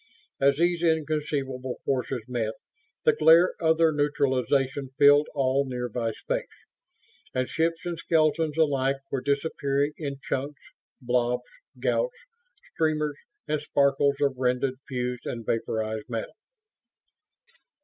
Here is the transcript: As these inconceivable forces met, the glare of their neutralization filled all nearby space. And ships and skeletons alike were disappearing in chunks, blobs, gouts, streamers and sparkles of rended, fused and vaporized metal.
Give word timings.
As 0.39 0.55
these 0.57 0.81
inconceivable 0.81 1.79
forces 1.85 2.23
met, 2.27 2.55
the 3.03 3.13
glare 3.13 3.53
of 3.59 3.77
their 3.77 3.91
neutralization 3.91 4.89
filled 4.97 5.27
all 5.35 5.63
nearby 5.69 6.11
space. 6.11 6.47
And 7.35 7.47
ships 7.47 7.85
and 7.85 7.99
skeletons 7.99 8.57
alike 8.57 8.95
were 9.11 9.21
disappearing 9.21 9.91
in 9.97 10.15
chunks, 10.23 10.63
blobs, 11.03 11.45
gouts, 11.79 12.15
streamers 12.73 13.19
and 13.47 13.61
sparkles 13.61 14.15
of 14.21 14.37
rended, 14.39 14.79
fused 14.87 15.27
and 15.27 15.45
vaporized 15.45 16.09
metal. 16.09 16.33